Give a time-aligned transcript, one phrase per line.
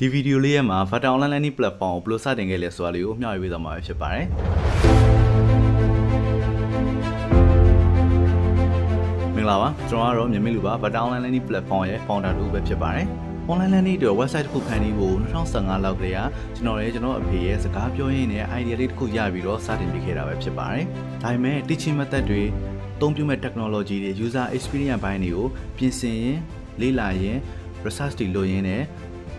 [0.00, 4.26] ဒီဗီဒီယိုလေးရဲ့မှာ Vata Online Learning Platform ကိုဘယ်လိုစတင်ခဲ့လဲဆိုတာလေးကိုမျှဝေပေးသွားမှာဖြစ်ပါတယ်
[9.34, 13.06] မင်္ဂလာပါကျွန်တော်ကတော့မြန်မာလူပါ Vata Online Learning Platform ရဲ့ founder တူပဲဖြစ်ပါတယ်
[13.50, 16.18] online learning အတွက် website တစ်ခုဖန်တီးဖို့2015လောက်ကလေးက
[16.56, 20.84] ကျွန်တော်လည်းကျွန်တော်အဖေရဲ့စကားပြောရင်းနဲ့ idea လေးတစ်ခုရပြီးတော့စတင်ပြီးခဲ့တာပဲဖြစ်ပါတယ်။
[21.22, 22.42] ဒါပေမဲ့ teaching method တွေ
[22.96, 26.38] အသုံးပြုမဲ့ technology တွေ user experience ဘိုင်းတွေကိုပြင်ဆင်ရင်
[26.80, 27.38] လေ့လာရင်
[27.84, 28.82] research တွေလုပ်ရင်းနဲ့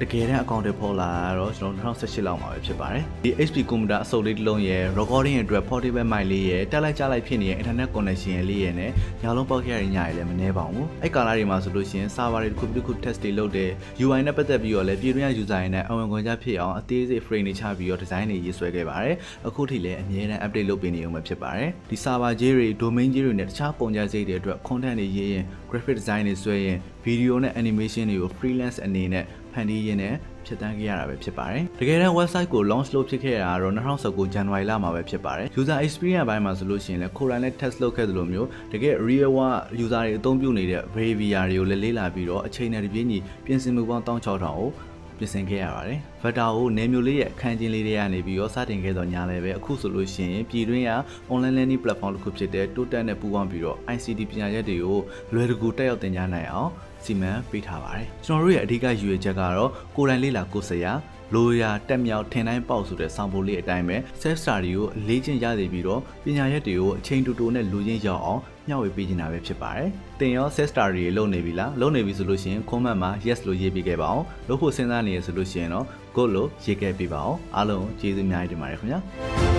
[0.01, 13.19] တကယ်တမ်းအကောင့်တွေပေါ်လာတော့ကျွန်တော်2018လောက်မှာပဲဖြစ်ပါတယ်ဒီ HP computer အစုပ်လေးတစ်လုံးရဲ့ recording အတွက် portable mic လေးရဲ့တက်လိုက်ကြလိုက်ဖြစ်နေတဲ့ internet connection ရဲ့လေးရဲ့နဲ့ညာလုံးပေါက်ခဲ့ရတဲ့ညရည်လည်းမနှဲပါဘူးအဲ့ကာလာတွေမှာဆိုလို့ရှိရင် server တွေတစ်ခုတစ်ခု test
[13.23, 13.71] တွေလုပ်တယ်
[14.05, 19.15] UI နဲ့ပတ်သက်ပြီးတော့လည်းပြည်တွင်း user တွေနဲ့အဝင်ခွင့်ကြဖြစ်အောင်အသေးစိတ် frame တွေချပြီးတော့ design တွေရေးဆွဲခဲ့ပါတယ်
[19.47, 28.31] အခုထိလည်းအမြဲတမ်း update လုပ်ပေးနေအောင်ပဲဖြစ်ပါတယ်ဒီ server ကြီးတွေ domain ကြီးတွေနဲ့တခြားပုံစံစိတ်တွေအတွက် content တွေရေးရင် graphic design တွေဆွဲရင် video နဲ့ animation တွေကို
[28.37, 39.31] freelance အနေနဲ့ ဖန်တီးရင်းနဲ့ဖြတ်တန်းခဲ့ရတာပဲဖြစ်ပါတယ်။တကယ်တမ်း website ကို launch လုပ်ဖြစ်ခဲ့တာကတော့2019 January လမှာပဲဖြစ်ပါတယ်။ user experience ဘိုင်းမှာဆိုလို့ရှိရင်လည်းကိုယ်တိုင်လည်း test လုပ်ခဲ့သလိုမျိုးတကယ် real
[39.37, 44.69] world user တွေအသုံးပြုနေတဲ့ behavior တွေကိုလည်းလေ့လာပြီးတော့အချိန်နဲ့တပြေးညီပြင်ဆင်မှုပေါင်း16000ကို
[45.17, 50.91] ပြင်ဆင်ခဲ့ရပါတယ်။ Vector ကိုနေမျိုးလေးရဲ့အခန်းချင်းလေးတွေကနေပြီးတော့စတင်ခဲ့တော့ညာလည်းပဲအခုဆိုလို့ရှိရင်ပြည်တွင်းက
[51.31, 54.99] online learning platform တစ်ခုဖြစ်တဲ့ Total နဲ့ပူးပေါင်းပြီးတော့ ICT ပညာရပ်တွေကို
[55.33, 56.71] လွယ်တကူတက်ရောက်သင်ကြားနိုင်အောင်
[57.05, 60.93] စီမံပေးထားပါတယ်ကျွန်တော်တို့ရဲ့အဓိကရည်ရွယ်ချက်ကတော့ကိုယ်တိုင်လေ့လာကိုယ်စရာ
[61.33, 69.89] လိုရာတက်မြောက်ထင်တိုင်းပေါက်ဆိုတဲ့ဆောင်ပုလေးအတိုင်းပဲ self study ကိုအလေးချင်းရသေးပြီးတော့ပညာရပ်တွေကိုအချိန်တူတူနဲ့လူချင်းရောက်အောင် မျှဝေပေးနေတာပဲဖြစ်ပါတယ်။
[70.19, 75.85] သင်ရော self study တွေလုပ်နေပြီလားလုပ်နေပြီဆိုလို့ရှိရင် comment မှာ yes လို့ရေးပေးခဲ့ပါအောင်။လုပ်ဖို့စဉ်းစားနေရဆိုလို့ရှိရင်တော့
[76.15, 78.99] go လို့ရေးခဲ့ပေးပါအောင်။အားလုံးကျေးဇူးအများကြီးတင်ပါတယ်ခင်ဗျာ။